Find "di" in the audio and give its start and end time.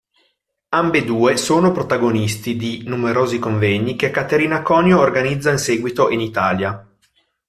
2.55-2.81